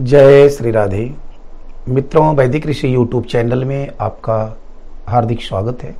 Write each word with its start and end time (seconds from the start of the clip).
जय 0.00 0.48
श्री 0.48 0.70
राधे। 0.70 1.14
मित्रों, 1.88 2.34
वैदिक 2.36 2.66
ऋषि 2.66 2.94
यूट्यूब 2.94 3.24
चैनल 3.24 3.64
में 3.64 3.92
आपका 4.00 4.56
हार्दिक 5.08 5.42
स्वागत 5.42 5.82
है। 5.82 5.94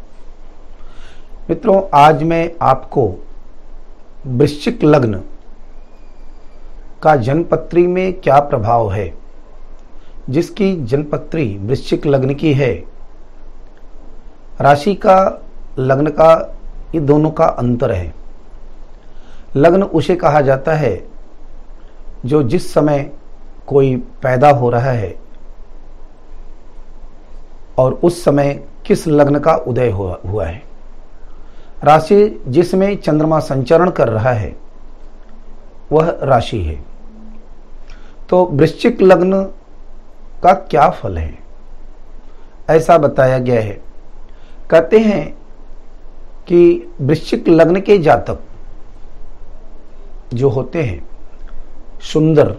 मित्रों, 1.51 1.83
आज 1.95 2.23
मैं 2.23 2.51
आपको 2.63 3.15
वृश्चिक 4.27 4.85
लग्न 4.85 5.21
का 7.03 7.17
जनपत्री 7.17 7.87
में 7.87 8.13
क्या 8.13 8.41
प्रभाव 8.41 8.93
है, 8.93 9.15
जिसकी 10.31 10.75
जनपत्री 10.87 11.59
वृश्चिक 11.59 12.07
लग्न 12.07 12.35
की 12.35 12.53
है, 12.53 12.75
राशि 14.61 14.95
का, 14.95 15.43
लग्न 15.79 16.07
का, 16.07 16.55
ये 16.95 17.01
दोनों 17.01 17.31
का 17.31 17.47
अंतर 17.47 17.93
है। 17.93 18.15
लग्न 19.57 19.83
उसे 19.83 20.17
कहा 20.17 20.41
जाता 20.41 20.73
है, 20.73 21.03
जो 22.27 22.43
जिस 22.43 22.75
समय 22.75 23.11
कोई 23.67 23.97
पैदा 23.97 24.51
हो 24.51 24.71
रहा 24.71 24.91
है 24.91 25.15
और 27.79 27.95
उस 27.95 28.25
समय 28.25 28.65
किस 28.87 29.09
लग्न 29.09 29.39
का 29.39 29.55
उदय 29.55 29.91
हुआ 29.91 30.19
हुआ 30.27 30.45
है। 30.45 30.63
राशि 31.85 32.43
जिसमें 32.49 32.97
चंद्रमा 32.97 33.39
संचरण 33.39 33.91
कर 33.91 34.09
रहा 34.09 34.31
है, 34.31 34.57
वह 35.93 36.19
राशि 36.23 36.63
है। 36.63 36.85
तो 38.29 38.45
वृश्चिक 38.45 39.03
लग्न 39.03 39.43
का 40.43 40.53
क्या 40.53 40.91
फल 40.91 41.19
है? 41.19 41.39
ऐसा 42.71 42.99
बताया 42.99 43.39
गया 43.39 43.61
है। 43.61 43.81
कहते 44.71 44.99
हैं 44.99 45.37
कि 46.47 46.93
वृश्चिक 47.01 47.49
लग्न 47.49 47.81
के 47.81 47.99
जातक 47.99 48.39
जो 50.35 50.49
होते 50.49 50.83
हैं, 50.83 51.09
सुंदर 52.01 52.57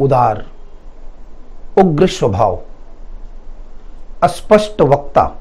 उदार, 0.00 0.46
उग्र 1.78 2.06
स्वभाव, 2.06 2.62
अस्पष्ट 4.22 4.80
वक्ता, 4.80 5.38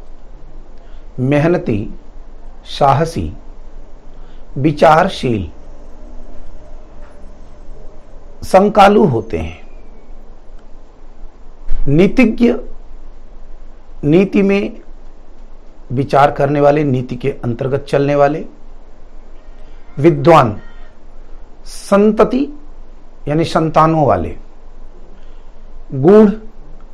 मेहनती, 1.20 1.94
साहसी, 2.66 3.34
विचारशील, 4.58 5.52
संकालु 8.44 9.06
होते 9.06 9.38
हैं। 9.38 9.62
नीतिज्ञ, 11.88 12.54
नीति 14.04 14.42
में 14.42 14.82
विचार 15.92 16.32
करने 16.32 16.62
वाले, 16.62 16.84
नीति 16.84 17.16
के 17.16 17.30
अंतर्गत 17.30 17.86
चलने 17.90 18.16
वाले, 18.16 18.46
विद्वान, 20.00 20.62
संतति 21.66 22.48
यानी 23.28 23.44
संतानों 23.44 24.06
वाले। 24.08 24.36
गूढ़ 25.94 26.30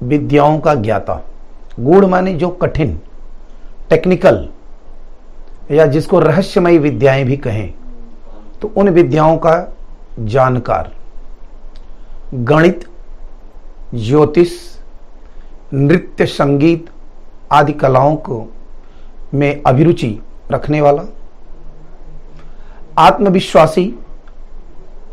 विद्याओं 0.03 0.59
का 0.59 0.73
ज्ञाता। 0.75 1.23
गूढ़ 1.79 2.05
माने 2.05 2.33
जो 2.33 2.49
कठिन 2.49 2.99
टेक्निकल 3.89 4.47
या 5.71 5.85
जिसको 5.85 6.19
रहस्यमयी 6.19 6.77
विद्याएँ 6.77 7.23
भी 7.23 7.37
कहें 7.37 7.73
तो 8.61 8.71
उन 8.77 8.89
विद्याओं 8.89 9.37
का 9.37 9.75
जानकार। 10.19 10.91
गणित, 12.33 12.85
ज्योतिष, 13.93 14.51
नृत्य, 15.73 16.25
संगीत 16.25 16.89
आदि 17.51 17.73
कलाओं 17.73 18.15
को 18.15 18.45
में 19.33 19.61
अभिरुचि 19.67 20.19
रखने 20.51 20.81
वाला। 20.81 21.03
आत्मविश्वासी 22.97 23.93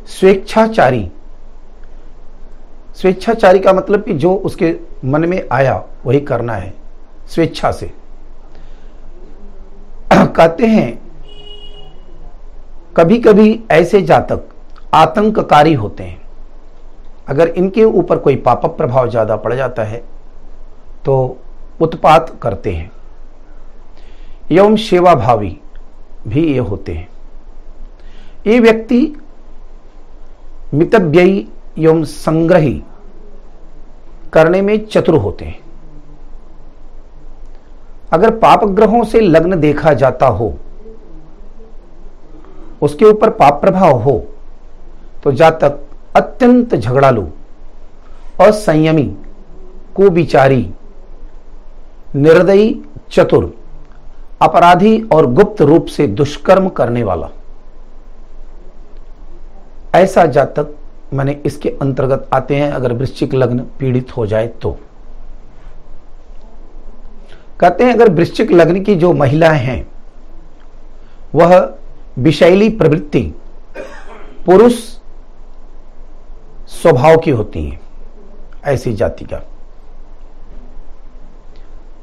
स्वेच्छाचारी। 0.08 1.10
स्वेच्छाचारी 2.97 3.58
का 3.58 3.72
मतलब 3.72 4.02
कि 4.05 4.14
जो 4.14 4.34
उसके 4.36 4.75
मन 5.04 5.28
में 5.28 5.42
आया, 5.53 5.82
वही 6.04 6.20
करना 6.22 6.54
है, 6.54 6.72
स्वेच्छा 7.28 7.70
से। 7.72 7.91
कहते 10.10 10.66
हैं 10.66 10.93
कभी 12.97 13.19
कभी 13.19 13.60
ऐसे 13.70 14.00
जातक 14.03 14.48
आतंककारी 14.94 15.72
होते 15.75 16.04
हैं। 16.04 16.20
अगर 17.28 17.48
इनके 17.48 17.84
ऊपर 17.84 18.19
कोई 18.19 18.37
पाप 18.38 18.66
प्रभाव 18.69 19.09
ज़्यादा 19.10 19.37
पड़ 19.37 19.54
जाता 19.54 19.84
है 19.84 20.03
तो 21.04 21.14
उत्पात 21.81 22.32
करते 22.43 22.72
हैं। 22.72 22.91
एवं 24.53 24.76
सेवा 24.78 25.14
भावी 25.16 25.56
भी 26.26 26.44
ये 26.44 26.59
होते 26.60 26.93
हैं। 26.93 27.09
ये 28.47 28.59
व्यक्ति 28.60 29.00
मितव्ययी 30.75 31.47
एवं 31.79 32.03
संग्रही 32.05 32.83
करने 34.33 34.61
में 34.62 34.77
चतुर 34.87 35.15
होते 35.17 35.45
हैं। 35.45 35.59
अगर 38.12 38.31
पाप 38.39 38.65
ग्रहों 38.67 39.03
से 39.05 39.21
लग्न 39.21 39.61
देखा 39.61 39.93
जाता 39.95 40.27
हो, 40.29 40.55
उसके 42.83 43.05
ऊपर 43.05 43.31
पाप 43.33 43.61
प्रभाव 43.61 43.99
हो 43.99 44.19
तो 45.25 45.33
जातक 45.33 45.81
अत्यंत 46.17 46.75
झगड़ालू, 46.75 47.27
असंयमी, 48.41 49.05
कुविचारी, 49.95 50.69
निर्दयी, 52.17 52.83
चतुर, 53.11 53.55
अपराधी 54.43 55.01
और 55.12 55.27
गुप्त 55.33 55.62
रूप 55.62 55.87
से 55.87 56.06
दुष्कर्म 56.09 56.69
करने 56.69 57.03
वाला। 57.03 57.29
ऐसा 59.94 60.27
जातक 60.27 60.75
मैंने 61.12 61.43
इसके 61.47 61.69
अंतर्गत 61.69 62.28
आते 62.32 62.56
हैं, 62.56 62.72
अगर 62.72 62.93
वृश्चिक 62.93 63.34
लग्न 63.34 63.59
पीड़ित 63.59 64.16
हो 64.16 64.27
जाए 64.27 64.47
तो। 64.47 64.78
कहते 67.60 67.84
हैं, 67.84 67.93
अगर 67.93 68.10
वृश्चिक 68.10 68.53
लग्न 68.53 68.82
की 68.82 68.94
जो 68.94 69.12
महिलाएँ 69.12 69.59
हैं, 69.59 69.87
वह 71.34 71.75
विषैली 72.19 72.69
प्रवृत्ति, 72.69 73.34
पुरुष 74.47 74.72
स्वभाव 76.69 77.16
की 77.16 77.31
होती 77.31 77.65
है, 77.65 77.81
ऐसी 78.65 78.93
जाति 78.93 79.25
का। 79.25 79.41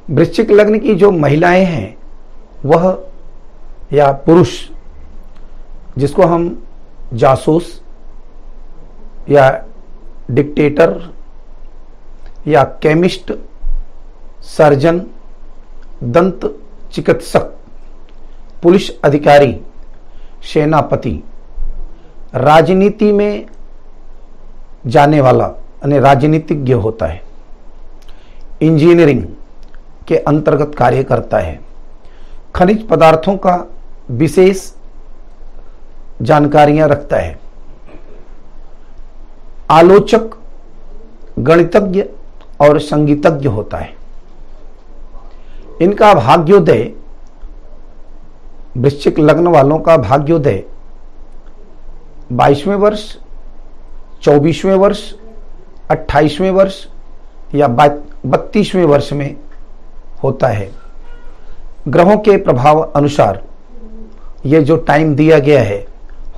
वृश्चिक 0.09 0.52
लग्न 0.52 0.79
की 0.79 0.96
जो 0.96 1.12
महिलाएँ 1.12 1.66
हैं, 1.66 1.97
वह 2.66 3.03
या 3.94 4.12
पुरुष, 4.12 4.69
जिसको 5.97 6.23
हम 6.23 6.63
जासूस 7.13 7.81
या 9.30 9.50
डिक्टेटर 10.32 11.00
या 12.48 12.64
केमिस्ट, 12.84 13.32
सर्जन, 14.48 15.02
दंत 16.04 16.46
चिकित्सक, 16.94 17.52
पुलिस 18.64 18.90
अधिकारी, 19.02 19.59
सेनापति, 20.44 21.24
राजनीति 22.36 23.12
में 23.12 23.46
जाने 24.88 25.22
वाला, 25.22 25.46
यानी 25.46 26.00
राजनीतिज्ञ 26.00 26.74
होता 26.74 27.06
है, 27.06 27.22
इंजीनियरिंग 28.62 29.24
के 30.08 30.18
अंतर्गत 30.18 30.76
कार्य 30.76 31.03
करता 31.03 31.40
है। 31.40 31.59
खनिज 32.56 32.88
पदार्थों 32.88 33.38
का 33.38 33.56
विशेष 34.12 34.72
जानकारियाँ 36.22 36.88
रखता 36.90 37.18
है। 37.18 37.40
आलोचक, 39.72 40.30
गणितज्ञ 41.40 42.04
और 42.62 42.80
संगीतज्ञ 42.80 43.48
होता 43.48 43.78
है। 43.78 43.94
इनका 45.82 46.14
भाग्योदय, 46.14 46.92
वृश्चिक 48.78 49.20
लग्न 49.20 49.48
वालों 49.48 49.80
का 49.80 49.96
भाग्योदय 49.98 50.64
बाईसवें 52.32 52.76
वर्ष, 52.76 53.06
चौबीसवें 54.23 54.76
वर्ष, 54.76 55.12
अट्ठाईसवें 55.90 56.52
वर्ष 56.52 56.85
या 57.56 57.67
बत्तीसवें 57.67 58.85
वर्ष 58.85 59.12
में 59.14 59.35
होता 60.24 60.47
है। 60.47 60.70
ग्रहों 61.88 62.17
के 62.17 62.38
प्रभाव 62.38 62.79
अनुसार 62.79 63.41
ये 64.46 64.62
जो 64.62 64.76
टाइम 64.78 65.16
दिया 65.16 65.40
गया 65.40 65.62
है, 65.62 65.85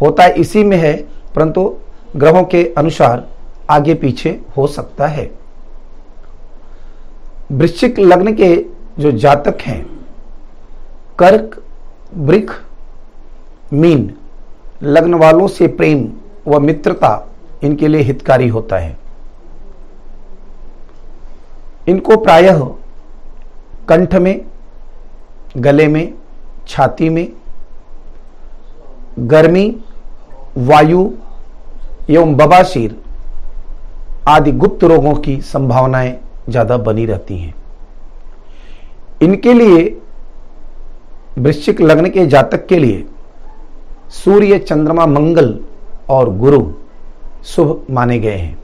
होता 0.01 0.25
इसी 0.27 0.63
में 0.63 0.77
है, 0.77 0.93
परंतु 1.35 1.73
ग्रहों 2.15 2.43
के 2.43 2.63
अनुसार 2.77 3.27
आगे 3.69 3.93
पीछे 3.93 4.29
हो 4.57 4.67
सकता 4.67 5.07
है। 5.07 5.31
वृश्चिक 7.51 7.99
लग्न 7.99 8.33
के 8.35 8.55
जो 8.99 9.11
जातक 9.11 9.61
हैं, 9.61 9.85
कर्क 11.19 11.61
वृक 12.13 12.51
मीन, 13.73 14.13
लग्न 14.83 15.13
वालों 15.13 15.47
से 15.47 15.67
प्रेम 15.67 16.07
व 16.47 16.59
मित्रता 16.59 17.29
इनके 17.63 17.87
लिए 17.87 18.01
हितकारी 18.01 18.47
होता 18.47 18.77
है। 18.77 18.97
इनको 21.87 22.17
प्रायः 22.17 22.59
कंठ 23.89 24.15
में, 24.15 24.45
गले 25.57 25.87
में, 25.87 26.13
छाती 26.67 27.09
में, 27.09 27.27
गर्मी, 29.19 29.65
वायु 30.57 31.11
एवं 32.09 32.35
बबाशीर 32.35 32.95
आदि 34.27 34.51
गुप्त 34.51 34.83
रोगों 34.83 35.13
की 35.15 35.39
संभावनाएँ 35.41 36.19
ज़्यादा 36.49 36.77
बनी 36.77 37.05
रहती 37.05 37.37
हैं। 37.37 37.53
इनके 39.21 39.53
लिए, 39.53 39.83
वृश्चिक 41.37 41.81
लग्न 41.81 42.09
के 42.09 42.25
जातक 42.25 42.65
के 42.65 42.77
लिए 42.79 43.05
सूर्य, 44.13 44.59
चंद्रमा, 44.59 45.05
मंगल 45.05 45.59
और 46.09 46.37
गुरु 46.37 46.61
शुभ 47.45 47.85
माने 47.89 48.19
गए 48.19 48.37
हैं। 48.37 48.59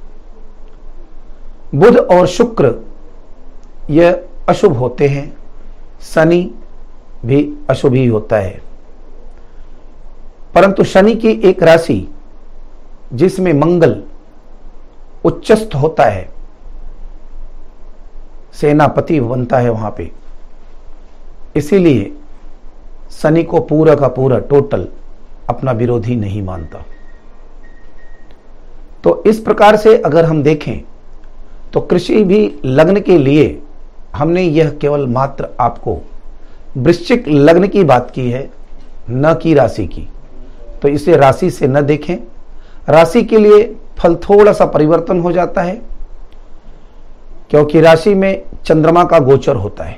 बुध 1.76 1.98
और 1.98 2.28
शुक्र 2.28 2.74
यह 3.90 4.22
अशुभ 4.50 4.78
होते 4.78 5.08
हैं, 5.08 5.38
शनि 6.14 6.52
भी 7.26 7.42
अशुभ 7.70 7.94
ही 7.94 8.06
होता 8.08 8.38
है। 8.38 8.62
परंतु 10.56 10.84
शनि 10.84 11.16
की 11.16 11.32
एक 11.44 11.64
राशि 11.64 12.08
जिसमें 13.14 13.52
मंगल 13.54 14.02
उच्चस्थ 15.26 15.76
होता 15.76 16.04
है, 16.04 16.30
सेनापति 18.54 19.20
बनता 19.22 19.58
है 19.58 19.70
वहाँ 19.70 19.94
पे। 19.98 20.12
इसीलिए 21.56 22.12
शनि 23.12 23.44
को 23.44 23.60
पूरा 23.62 23.96
का 23.96 24.08
पूरा 24.08 24.40
टोटल 24.40 24.88
अपना 25.50 25.72
विरोधी 25.72 26.16
नहीं 26.16 26.42
मानता। 26.42 26.84
तो 29.04 29.24
इस 29.28 29.40
प्रकार 29.40 29.76
से 29.76 29.98
अगर 29.98 30.26
हम 30.26 30.44
देखें 30.44 30.82
तो 31.74 31.82
कृषि 31.82 32.24
भी 32.24 32.40
लग्न 32.66 33.00
के 33.00 33.18
लिए 33.18 33.62
हमने 34.16 34.42
यह 34.42 34.70
केवल 34.72 35.06
मात्र 35.08 35.50
आपको 35.60 35.98
वृश्चिक 36.78 37.28
लग्न 37.28 37.68
की 37.68 37.84
बात 37.84 38.12
की 38.12 38.30
है, 38.32 38.50
न 39.10 39.34
की 39.34 39.54
राशि 39.54 39.86
की। 39.88 40.08
तो 40.82 40.88
इसे 40.88 41.16
राशि 41.18 41.50
से 41.52 41.68
न 41.68 41.82
देखें 41.82 42.18
राशि 42.90 43.24
के 43.24 43.38
लिए 43.38 43.64
फल 44.00 44.16
थोड़ा 44.16 44.54
सा 44.54 44.66
परिवर्तन 44.66 45.20
हो 45.20 45.32
जाता 45.32 45.62
है, 45.62 45.82
क्योंकि 47.50 47.82
राशि 47.82 48.14
में 48.14 48.44
चंद्रमा 48.66 49.04
का 49.04 49.20
गोचर 49.20 49.56
होता 49.56 49.84
है। 49.84 49.98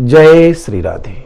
जय 0.00 0.52
श्री 0.54 0.80
राधे। 0.80 1.22